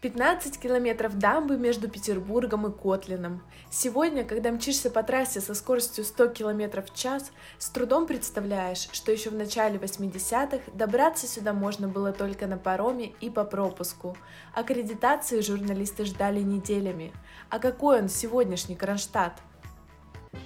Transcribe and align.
15 0.00 0.60
километров 0.60 1.18
дамбы 1.18 1.56
между 1.56 1.88
Петербургом 1.88 2.68
и 2.68 2.72
Котлином. 2.72 3.42
Сегодня, 3.68 4.24
когда 4.24 4.52
мчишься 4.52 4.90
по 4.90 5.02
трассе 5.02 5.40
со 5.40 5.54
скоростью 5.54 6.04
100 6.04 6.28
километров 6.28 6.88
в 6.88 6.94
час, 6.94 7.32
с 7.58 7.68
трудом 7.70 8.06
представляешь, 8.06 8.88
что 8.92 9.10
еще 9.10 9.30
в 9.30 9.34
начале 9.34 9.76
80-х 9.76 10.70
добраться 10.72 11.26
сюда 11.26 11.52
можно 11.52 11.88
было 11.88 12.12
только 12.12 12.46
на 12.46 12.58
пароме 12.58 13.12
и 13.20 13.28
по 13.28 13.42
пропуску. 13.42 14.16
Аккредитации 14.54 15.40
журналисты 15.40 16.04
ждали 16.04 16.42
неделями. 16.42 17.12
А 17.50 17.58
какой 17.58 18.00
он 18.00 18.08
сегодняшний 18.08 18.76
Кронштадт? 18.76 19.32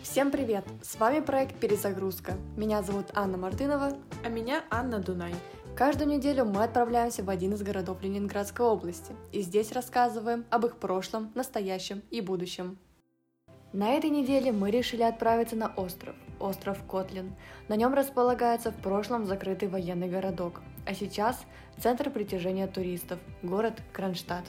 Всем 0.02 0.30
привет! 0.30 0.64
С 0.82 0.98
вами 0.98 1.20
проект 1.20 1.60
«Перезагрузка». 1.60 2.38
Меня 2.56 2.82
зовут 2.82 3.08
Анна 3.12 3.36
Мартынова. 3.36 3.98
А 4.24 4.28
меня 4.30 4.64
Анна 4.70 4.98
Дунай. 4.98 5.34
Каждую 5.74 6.10
неделю 6.10 6.44
мы 6.44 6.64
отправляемся 6.64 7.24
в 7.24 7.30
один 7.30 7.54
из 7.54 7.62
городов 7.62 8.02
Ленинградской 8.02 8.66
области 8.66 9.16
и 9.32 9.40
здесь 9.40 9.72
рассказываем 9.72 10.44
об 10.50 10.66
их 10.66 10.76
прошлом, 10.76 11.32
настоящем 11.34 12.02
и 12.10 12.20
будущем. 12.20 12.78
На 13.72 13.92
этой 13.94 14.10
неделе 14.10 14.52
мы 14.52 14.70
решили 14.70 15.02
отправиться 15.02 15.56
на 15.56 15.68
остров, 15.68 16.14
остров 16.38 16.84
Котлин. 16.86 17.34
На 17.68 17.76
нем 17.76 17.94
располагается 17.94 18.70
в 18.70 18.76
прошлом 18.76 19.24
закрытый 19.24 19.68
военный 19.68 20.10
городок, 20.10 20.60
а 20.86 20.92
сейчас 20.92 21.40
центр 21.78 22.10
притяжения 22.10 22.66
туристов, 22.66 23.18
город 23.42 23.80
Кронштадт. 23.94 24.44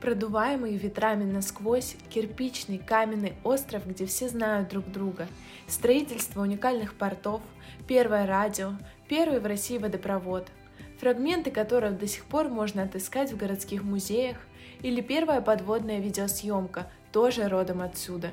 Продуваемый 0.00 0.76
ветрами 0.76 1.22
насквозь, 1.22 1.96
кирпичный 2.10 2.78
каменный 2.78 3.34
остров, 3.44 3.86
где 3.86 4.06
все 4.06 4.28
знают 4.28 4.70
друг 4.70 4.90
друга, 4.90 5.28
строительство 5.68 6.42
уникальных 6.42 6.94
портов, 6.94 7.42
первое 7.86 8.26
радио, 8.26 8.72
первый 9.08 9.38
в 9.38 9.46
России 9.46 9.78
водопровод– 9.78 10.48
фрагменты 10.98 11.50
которых 11.50 11.98
до 11.98 12.06
сих 12.06 12.24
пор 12.24 12.48
можно 12.48 12.82
отыскать 12.82 13.32
в 13.32 13.36
городских 13.36 13.82
музеях, 13.82 14.36
или 14.82 15.00
первая 15.00 15.40
подводная 15.40 16.00
видеосъемка, 16.00 16.90
тоже 17.12 17.48
родом 17.48 17.80
отсюда. 17.80 18.30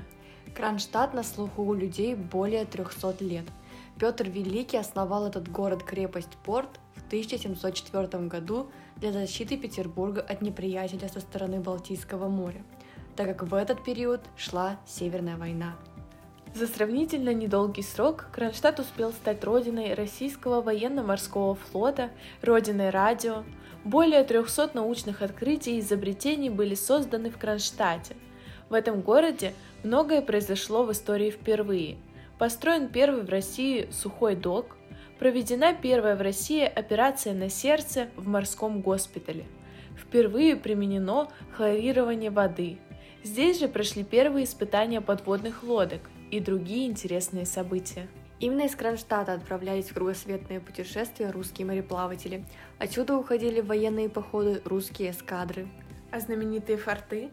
Кронштадт 0.55 1.13
на 1.13 1.23
слуху 1.23 1.63
у 1.63 1.73
людей 1.73 2.15
более 2.15 2.65
300 2.65 3.15
лет. 3.21 3.45
Петр 3.97 4.29
Великий 4.29 4.77
основал 4.77 5.27
этот 5.27 5.47
город-крепость-порт 5.49 6.79
в 6.95 7.05
1704 7.07 8.27
году 8.27 8.69
для 8.97 9.11
защиты 9.11 9.57
Петербурга 9.57 10.21
от 10.21 10.41
неприятеля 10.41 11.07
со 11.07 11.19
стороны 11.19 11.59
Балтийского 11.59 12.27
моря, 12.27 12.63
так 13.15 13.27
как 13.27 13.47
в 13.47 13.53
этот 13.53 13.83
период 13.83 14.21
шла 14.35 14.79
Северная 14.85 15.37
война. 15.37 15.75
За 16.53 16.67
сравнительно 16.67 17.33
недолгий 17.33 17.81
срок 17.81 18.25
Кронштадт 18.33 18.81
успел 18.81 19.13
стать 19.13 19.41
родиной 19.45 19.93
российского 19.93 20.61
военно-морского 20.61 21.55
флота, 21.55 22.11
родиной 22.41 22.89
радио. 22.89 23.43
Более 23.85 24.25
300 24.25 24.71
научных 24.73 25.21
открытий 25.21 25.77
и 25.77 25.79
изобретений 25.79 26.49
были 26.49 26.75
созданы 26.75 27.29
в 27.29 27.37
Кронштадте. 27.37 28.17
В 28.69 28.73
этом 28.73 28.99
городе 28.99 29.53
многое 29.83 30.21
произошло 30.21 30.83
в 30.83 30.91
истории 30.91 31.31
впервые. 31.31 31.97
Построен 32.37 32.89
первый 32.89 33.23
в 33.23 33.29
России 33.29 33.87
сухой 33.89 34.35
док, 34.35 34.75
проведена 35.19 35.73
первая 35.73 36.17
в 36.17 36.21
России 36.21 36.63
операция 36.63 37.33
на 37.33 37.49
сердце 37.49 38.09
в 38.17 38.27
морском 38.27 38.81
госпитале. 38.81 39.45
Впервые 39.97 40.57
применено 40.57 41.29
хлорирование 41.55 42.29
воды. 42.29 42.77
Здесь 43.23 43.59
же 43.59 43.69
прошли 43.69 44.03
первые 44.03 44.43
испытания 44.43 44.99
подводных 44.99 45.63
лодок– 45.63 46.01
и 46.31 46.39
другие 46.39 46.87
интересные 46.87 47.45
события. 47.45 48.07
Именно 48.39 48.61
из 48.61 48.75
Кронштадта 48.75 49.33
отправлялись 49.33 49.89
в 49.89 49.93
кругосветные 49.93 50.59
путешествия 50.59 51.29
русские 51.29 51.67
мореплаватели. 51.67 52.43
Отсюда 52.79 53.15
уходили 53.15 53.61
в 53.61 53.67
военные 53.67 54.09
походы 54.09 54.61
русские 54.65 55.11
эскадры. 55.11 55.67
А 56.09 56.19
знаменитые 56.19 56.77
форты? 56.77 57.29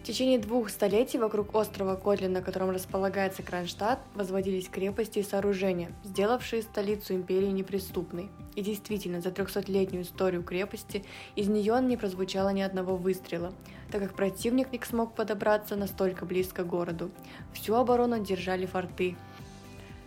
В 0.00 0.02
течение 0.02 0.38
двух 0.38 0.70
столетий 0.70 1.18
вокруг 1.18 1.54
острова 1.54 1.94
Котлин, 1.94 2.32
на 2.32 2.40
котором 2.40 2.70
располагается 2.70 3.42
Кронштадт, 3.42 4.00
возводились 4.14 4.66
крепости 4.66 5.18
и 5.18 5.22
сооружения, 5.22 5.92
сделавшие 6.04 6.62
столицу 6.62 7.14
империи 7.14 7.48
неприступной. 7.48 8.30
И 8.54 8.62
действительно, 8.62 9.20
за 9.20 9.28
300-летнюю 9.28 10.04
историю 10.04 10.42
крепости 10.42 11.04
из 11.36 11.48
нее 11.48 11.78
не 11.82 11.98
прозвучало 11.98 12.48
ни 12.48 12.62
одного 12.62 12.96
выстрела, 12.96 13.52
так 13.92 14.00
как 14.00 14.14
противник 14.14 14.72
не 14.72 14.80
смог 14.82 15.14
подобраться 15.14 15.76
настолько 15.76 16.24
близко 16.24 16.64
к 16.64 16.66
городу. 16.66 17.10
Всю 17.52 17.74
оборону 17.74 18.24
держали 18.24 18.64
форты, 18.64 19.16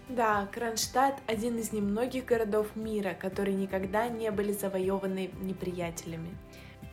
да, 0.09 0.47
Кронштадт– 0.51 1.15
один 1.27 1.57
из 1.57 1.71
немногих 1.71 2.25
городов 2.25 2.75
мира, 2.75 3.15
которые 3.17 3.55
никогда 3.55 4.09
не 4.09 4.31
были 4.31 4.51
завоеваны 4.51 5.31
неприятелями. 5.41 6.37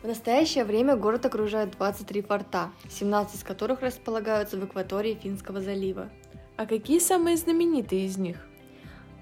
В 0.01 0.07
настоящее 0.07 0.63
время 0.63 0.95
город 0.95 1.27
окружает 1.27 1.77
23 1.77 2.23
форта, 2.23 2.71
17 2.89 3.35
из 3.35 3.43
которых 3.43 3.81
располагаются 3.81 4.57
в 4.57 4.63
акватории 4.63 5.13
Финского 5.13 5.61
залива. 5.61 6.09
А 6.57 6.65
какие 6.65 6.97
самые 6.97 7.37
знаменитые 7.37 8.07
из 8.07 8.17
них? 8.17 8.37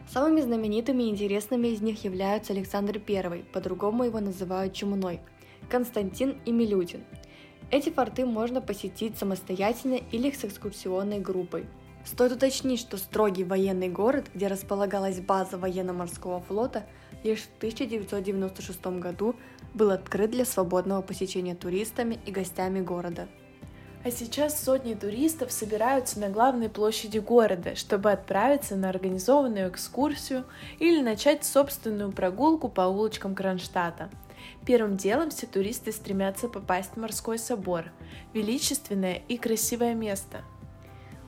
Самыми 0.09 0.39
знаменитыми 0.39 1.03
и 1.03 1.09
интересными 1.09 1.68
из 1.68 1.81
них 1.81 2.06
являются 2.06 2.53
Александр 2.53 3.01
I, 3.06 3.44
по-другому 3.51 4.06
его 4.06 4.22
называют 4.22 4.73
Чумной, 4.73 5.19
Константин 5.69 6.39
и 6.45 6.51
Милютин. 6.53 7.03
Эти 7.72 7.89
форты 7.89 8.25
можно 8.25 8.62
посетить 8.62 9.18
самостоятельно 9.18 10.00
или 10.13 10.31
с 10.31 10.45
экскурсионной 10.45 11.19
группой. 11.19 11.66
Стоит 12.06 12.31
уточнить, 12.31 12.79
что 12.79 12.97
строгий 12.97 13.44
военный 13.44 13.89
город, 13.89 14.28
где 14.34 14.47
располагалась 14.47 15.19
база 15.19 15.57
военно-морского 15.57 16.39
флота, 16.39 16.85
лишь 17.23 17.41
в 17.41 17.57
1996 17.57 18.85
году 19.00 19.35
был 19.79 19.91
открыт 19.91 20.31
для 20.31 20.44
свободного 20.44 21.01
посещения 21.01 21.56
туристами 21.56 22.19
и 22.25 22.31
гостями 22.31 22.81
города. 22.81 23.29
А 24.03 24.12
сейчас 24.12 24.62
сотни 24.62 24.94
туристов 24.94 25.51
собираются 25.51 26.19
на 26.19 26.29
главной 26.29 26.69
площади 26.69 27.19
города, 27.19 27.75
чтобы 27.75 28.12
отправиться 28.12 28.75
на 28.75 28.89
организованную 28.89 29.69
экскурсию 29.69 30.45
или 30.79 31.01
начать 31.01 31.45
собственную 31.45 32.12
прогулку 32.12 32.68
по 32.68 32.81
улочкам 32.81 33.35
Кронштадта. 33.35 34.09
Первым 34.66 34.97
делом 34.97 35.31
все 35.31 35.47
туристы 35.47 35.91
стремятся 35.94 36.50
попасть 36.50 36.91
в 36.91 36.97
морской 36.97 37.38
собор, 37.39 37.85
величественное 38.34 39.22
и 39.28 39.38
красивое 39.38 39.95
место. 39.95 40.41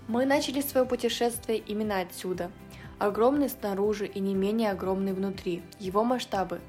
Мы 0.07 0.25
начали 0.25 0.61
свое 0.61 0.85
путешествие 0.85 1.57
именно 1.57 2.01
отсюда. 2.01 2.51
Огромный 2.99 3.49
снаружи 3.49 4.05
и 4.05 4.19
не 4.19 4.33
менее 4.33 4.71
огромный 4.71 5.13
внутри. 5.13 5.63
Его 5.79 6.03
масштабы 6.03 6.59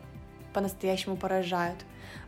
по-настоящему 0.53 1.17
поражают. 1.17 1.79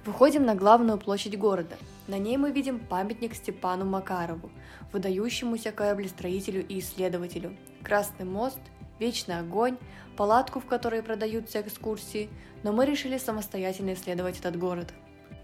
Выходим 0.05 0.45
на 0.45 0.55
главную 0.55 0.99
площадь 0.99 1.39
города. 1.39 1.77
На 2.09 2.19
ней 2.19 2.37
мы 2.37 2.51
видим 2.51 2.79
памятник 2.79 3.35
Степану 3.35 3.85
Макарову, 3.85 4.51
выдающемуся 4.93 5.73
кораблестроителю 5.73 6.67
и 6.67 6.81
исследователю, 6.81 7.57
Красный 7.83 8.25
мост, 8.25 8.61
Вечный 8.99 9.41
огонь, 9.41 9.77
палатку, 10.17 10.61
в 10.61 10.67
которой 10.67 11.03
продаются 11.03 11.61
экскурсии, 11.61 12.31
но 12.62 12.73
мы 12.73 12.87
решили 12.87 13.19
самостоятельно 13.19 13.95
исследовать 13.95 14.39
этот 14.39 14.56
город. 14.56 14.95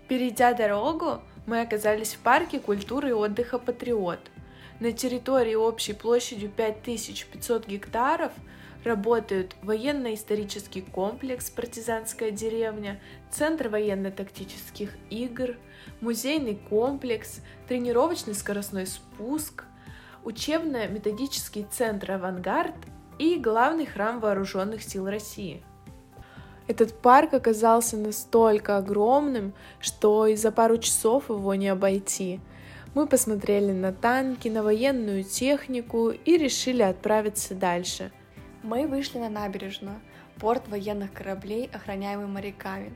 Перейдя 0.09 0.55
дорогу, 0.55 1.21
мы 1.47 1.61
оказались 1.61 2.15
в 2.15 2.21
парке 2.21 2.61
культуры 2.61 3.11
и 3.11 3.13
отдыха 3.13 3.59
«Патриот». 3.59 4.21
На 4.79 4.93
территории 4.93 5.57
общей 5.57 5.93
площадью 5.93 6.51
5500 6.51 7.67
гектаров– 7.67 8.33
Работают 8.85 9.57
военно-исторический 9.63 10.81
комплекс 10.81 11.51
«Партизанская 11.51 12.31
деревня», 12.31 12.99
Центр 13.31 13.69
военно-тактических 13.69 14.91
игр, 15.11 15.57
музейный 16.01 16.57
комплекс, 16.57 17.41
тренировочный 17.69 18.35
скоростной 18.35 18.87
спуск, 18.87 19.65
учебно-методический 20.25 21.67
центр 21.71 22.13
«Авангард» 22.13 22.75
и 23.19 23.37
главный 23.37 23.85
храм 23.85 24.19
Вооруженных 24.19 24.83
сил 24.83 25.07
России. 25.07 25.63
Этот 26.67 26.95
парк 26.95 27.35
оказался 27.35 27.99
настолько 27.99 28.79
огромным, 28.79 29.53
что 29.79 30.27
и 30.27 30.37
за 30.37 30.53
пару 30.53 30.79
часов 30.79 31.29
его 31.29 31.55
не 31.55 31.69
обойти. 31.69 32.41
Мы 32.95 33.07
посмотрели 33.07 33.73
на 33.73 33.93
танки, 33.93 34.49
на 34.49 34.63
военную 34.63 35.23
технику 35.23 36.11
и 36.11 36.39
решили 36.39 36.83
отправиться 36.83 37.55
дальше– 37.55 38.11
мы 38.63 38.87
вышли 38.87 39.19
на 39.19 39.29
набережную, 39.29 40.01
порт 40.39 40.69
военных 40.69 41.13
кораблей, 41.13 41.71
охраняемый 41.73 42.27
моряками. 42.27 42.93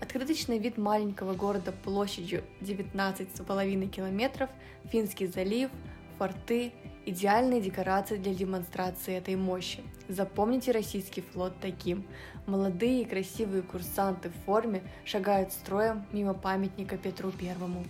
Открыточный 0.00 0.58
вид 0.58 0.76
маленького 0.76 1.34
города 1.34 1.72
площадью 1.72 2.42
19,5 2.60 3.88
километров, 3.88 4.50
Финский 4.90 5.26
залив, 5.26 5.70
форты, 6.18 6.72
идеальные 7.06 7.60
декорации 7.60 8.16
для 8.16 8.34
демонстрации 8.34 9.14
этой 9.14 9.36
мощи. 9.36 9.82
Запомните 10.08 10.72
российский 10.72 11.20
флот 11.20 11.54
таким. 11.60 12.04
Молодые 12.46 13.02
и 13.02 13.04
красивые 13.06 13.62
курсанты 13.62 14.30
в 14.30 14.44
форме 14.44 14.82
шагают 15.04 15.52
строем 15.52 16.04
мимо 16.12 16.34
памятника 16.34 16.98
Петру 16.98 17.30
Первому. 17.30 17.84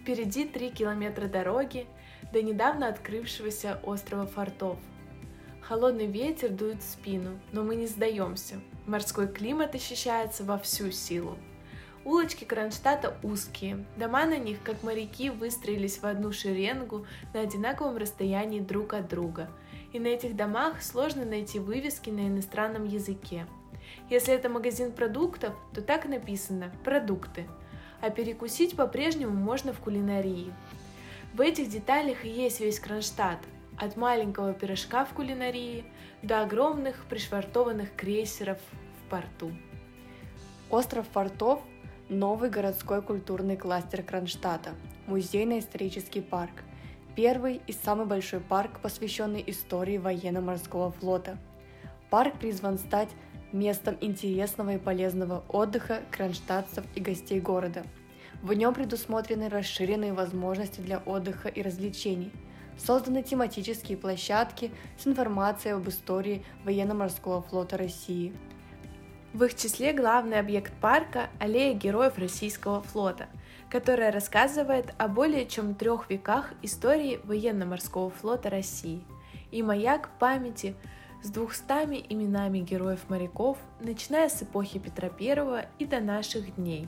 Впереди 0.00 0.44
три 0.44 0.70
километра 0.70 1.28
дороги 1.28 1.86
до 2.32 2.42
недавно 2.42 2.88
открывшегося 2.88 3.80
острова 3.84 4.26
Фортов– 4.26 4.76
Холодный 5.62 6.06
ветер 6.06 6.50
дует 6.50 6.82
в 6.82 6.90
спину, 6.90 7.38
но 7.52 7.62
мы 7.62 7.76
не 7.76 7.86
сдаемся. 7.86 8.56
Морской 8.86 9.28
климат 9.28 9.76
ощущается 9.76 10.42
во 10.42 10.58
всю 10.58 10.90
силу. 10.90 11.38
Улочки 12.04 12.42
Кронштадта 12.42 13.16
узкие, 13.22 13.86
дома 13.96 14.26
на 14.26 14.38
них, 14.38 14.58
как 14.64 14.82
моряки, 14.82 15.30
выстроились 15.30 15.98
в 15.98 16.04
одну 16.04 16.32
шеренгу 16.32 17.06
на 17.32 17.40
одинаковом 17.40 17.96
расстоянии 17.96 18.58
друг 18.58 18.92
от 18.92 19.08
друга. 19.08 19.50
И 19.92 20.00
на 20.00 20.08
этих 20.08 20.34
домах 20.34 20.82
сложно 20.82 21.24
найти 21.24 21.60
вывески 21.60 22.10
на 22.10 22.26
иностранном 22.26 22.84
языке. 22.84 23.46
Если 24.10 24.34
это 24.34 24.48
магазин 24.48 24.90
продуктов, 24.90 25.54
то 25.72 25.80
так 25.80 26.06
написано 26.06 26.72
«продукты», 26.82 27.46
а 28.00 28.10
перекусить 28.10 28.74
по-прежнему 28.74 29.32
можно 29.32 29.72
в 29.72 29.78
кулинарии. 29.78 30.52
В 31.34 31.40
этих 31.40 31.70
деталях 31.70 32.24
и 32.24 32.28
есть 32.28 32.58
весь 32.58 32.80
Кронштадт, 32.80 33.38
от 33.78 33.96
маленького 33.96 34.52
пирожка 34.52 35.04
в 35.04 35.14
кулинарии 35.14 35.84
до 36.22 36.42
огромных 36.42 37.04
пришвартованных 37.08 37.94
крейсеров 37.96 38.58
в 38.58 39.10
порту. 39.10 39.52
Остров 40.70 41.06
портов 41.08 41.62
Новый 42.08 42.50
городской 42.50 43.00
культурный 43.00 43.56
кластер 43.56 44.02
Кронштадта, 44.02 44.74
музейно-исторический 45.06 46.20
парк, 46.20 46.52
первый 47.16 47.62
и 47.66 47.72
самый 47.72 48.04
большой 48.04 48.40
парк, 48.40 48.80
посвященный 48.80 49.42
истории 49.46 49.96
военно-морского 49.96 50.92
флота. 50.92 51.38
Парк 52.10 52.34
призван 52.38 52.76
стать 52.76 53.08
местом 53.52 53.96
интересного 54.02 54.74
и 54.74 54.78
полезного 54.78 55.42
отдыха 55.48 56.02
кронштадтцев 56.10 56.84
и 56.94 57.00
гостей 57.00 57.40
города. 57.40 57.84
В 58.42 58.52
нем 58.52 58.74
предусмотрены 58.74 59.48
расширенные 59.48 60.12
возможности 60.12 60.80
для 60.80 60.98
отдыха 60.98 61.48
и 61.48 61.62
развлечений. 61.62 62.30
Созданы 62.78 63.22
тематические 63.22 63.96
площадки 63.96 64.72
с 64.98 65.06
информацией 65.06 65.74
об 65.74 65.88
истории 65.88 66.44
военно-морского 66.64 67.42
флота 67.42 67.76
России– 67.76 68.32
в 69.32 69.44
их 69.44 69.54
числе 69.54 69.94
главный 69.94 70.38
объект 70.38 70.74
парка– 70.74 71.30
аллея 71.40 71.72
героев 71.72 72.18
российского 72.18 72.82
флота, 72.82 73.28
которая 73.70 74.12
рассказывает 74.12 74.92
о 74.98 75.08
более 75.08 75.46
чем 75.46 75.74
трех 75.74 76.10
веках 76.10 76.52
истории 76.60 77.18
военно-морского 77.24 78.10
флота 78.10 78.50
России 78.50 79.02
и 79.50 79.62
маяк 79.62 80.10
памяти 80.18 80.74
с 81.22 81.30
двухстами 81.30 82.04
именами 82.10 82.58
героев-моряков, 82.58 83.56
начиная 83.80 84.28
с 84.28 84.42
эпохи 84.42 84.78
Петра 84.78 85.08
I 85.18 85.66
и 85.78 85.86
до 85.86 86.00
наших 86.00 86.56
дней. 86.56 86.86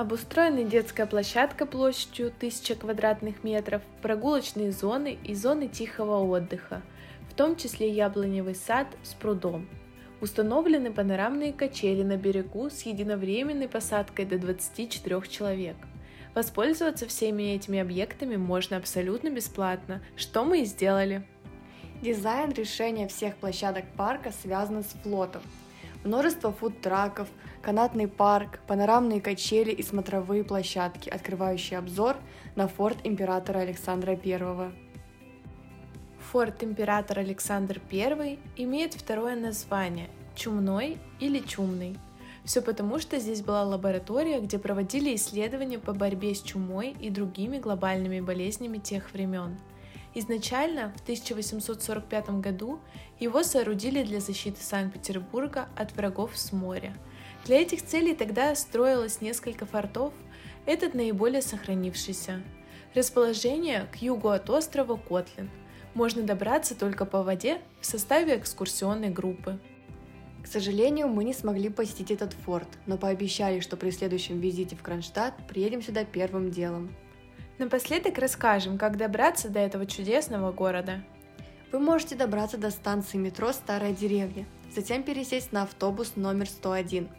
Обустроена 0.00 0.64
детская 0.64 1.04
площадка 1.04 1.66
площадью 1.66 2.28
1000 2.28 2.74
квадратных 2.76 3.44
метров, 3.44 3.82
прогулочные 4.00 4.72
зоны 4.72 5.18
и 5.24 5.34
зоны 5.34 5.68
тихого 5.68 6.24
отдыха, 6.24 6.80
в 7.28 7.34
том 7.34 7.54
числе 7.56 7.90
яблоневый 7.90 8.54
сад 8.54 8.86
с 9.02 9.12
прудом– 9.12 9.68
Установлены 10.20 10.92
панорамные 10.92 11.52
качели 11.52 12.02
на 12.02 12.18
берегу 12.18 12.68
с 12.68 12.82
единовременной 12.82 13.68
посадкой 13.68 14.26
до 14.26 14.38
24 14.38 15.22
человек. 15.28 15.76
Воспользоваться 16.34 17.06
всеми 17.06 17.54
этими 17.54 17.78
объектами 17.78 18.36
можно 18.36 18.76
абсолютно 18.76 19.30
бесплатно, 19.30 20.02
что 20.16 20.44
мы 20.44 20.60
и 20.60 20.66
сделали. 20.66 21.26
Дизайн 22.02 22.52
решения 22.52 23.08
всех 23.08 23.36
площадок 23.36 23.84
парка 23.96 24.30
связан 24.30 24.84
с 24.84 24.88
флотом. 25.02 25.42
Множество 26.04 26.50
фуд-траков, 26.50 27.28
канатный 27.60 28.08
парк, 28.08 28.60
панорамные 28.66 29.20
качели 29.20 29.70
и 29.70 29.82
смотровые 29.82 30.44
площадки, 30.44 31.10
открывающие 31.10 31.78
обзор 31.78 32.16
на 32.56 32.68
форт 32.68 32.96
императора 33.04 33.58
Александра 33.58 34.12
I. 34.12 34.72
Форт 36.30 36.62
император 36.64 37.18
Александр 37.18 37.82
I 37.92 38.38
имеет 38.56 38.94
второе 38.94 39.36
название– 39.36 40.08
Чумной 40.34 40.96
или 41.18 41.40
Чумный. 41.40 41.98
Все 42.44 42.62
потому, 42.62 42.98
что 42.98 43.18
здесь 43.18 43.42
была 43.42 43.64
лаборатория, 43.64 44.40
где 44.40 44.58
проводили 44.58 45.14
исследования 45.14 45.78
по 45.78 45.92
борьбе 45.92 46.34
с 46.34 46.40
чумой 46.40 46.96
и 46.98 47.10
другими 47.10 47.58
глобальными 47.58 48.20
болезнями 48.20 48.78
тех 48.78 49.12
времен. 49.12 49.58
Изначально, 50.14 50.92
в 50.96 51.02
1845 51.02 52.40
году, 52.40 52.80
его 53.18 53.42
соорудили 53.42 54.02
для 54.02 54.20
защиты 54.20 54.62
Санкт-Петербурга 54.62 55.68
от 55.76 55.94
врагов 55.96 56.32
с 56.36 56.52
моря. 56.52 56.94
Для 57.44 57.60
этих 57.60 57.84
целей 57.84 58.14
тогда 58.14 58.54
строилось 58.54 59.20
несколько 59.20 59.66
фортов, 59.66 60.12
этот 60.66 60.94
наиболее 60.94 61.42
сохранившийся. 61.42 62.42
Расположение 62.94 63.86
к 63.92 63.96
югу 63.96 64.28
от 64.28 64.50
острова 64.50 64.96
Котлин– 64.96 65.50
можно 65.94 66.22
добраться 66.22 66.74
только 66.74 67.04
по 67.04 67.22
воде 67.22 67.60
в 67.80 67.86
составе 67.86 68.36
экскурсионной 68.36 69.10
группы. 69.10 69.58
К 70.42 70.46
сожалению, 70.46 71.08
мы 71.08 71.24
не 71.24 71.34
смогли 71.34 71.68
посетить 71.68 72.10
этот 72.10 72.32
форт, 72.32 72.68
но 72.86 72.96
пообещали, 72.96 73.60
что 73.60 73.76
при 73.76 73.90
следующем 73.90 74.40
визите 74.40 74.76
в 74.76 74.82
Кронштадт 74.82 75.34
приедем 75.48 75.82
сюда 75.82 76.04
первым 76.04 76.50
делом. 76.50 76.94
Напоследок 77.60 78.16
расскажем, 78.16 78.78
как 78.78 78.96
добраться 78.96 79.50
до 79.50 79.58
этого 79.58 79.84
чудесного 79.84 80.50
города. 80.50 81.02
Вы 81.70 81.78
можете 81.78 82.16
добраться 82.16 82.56
до 82.56 82.70
станции 82.70 83.18
метро 83.18 83.52
«Старая 83.52 83.92
деревня», 83.92 84.46
затем 84.74 85.02
пересесть 85.02 85.52
на 85.52 85.64
автобус 85.64 86.16
номер 86.16 86.48
101. 86.48 87.10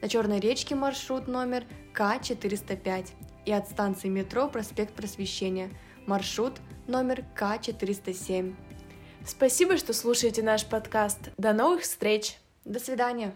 На 0.00 0.08
Черной 0.08 0.40
речке 0.40 0.74
маршрут 0.74 1.28
номер 1.28 1.64
К-405 1.92 3.10
и 3.44 3.52
от 3.52 3.68
станции 3.68 4.08
метро 4.08 4.48
«Проспект 4.48 4.94
Просвещения» 4.94 5.68
маршрут 6.06 6.54
номер 6.86 7.26
К407. 7.38 8.54
Спасибо, 9.26 9.76
что 9.76 9.92
слушаете 9.92 10.42
наш 10.42 10.64
подкаст. 10.64 11.18
До 11.36 11.52
новых 11.52 11.82
встреч! 11.82 12.38
До 12.64 12.80
свидания! 12.80 13.34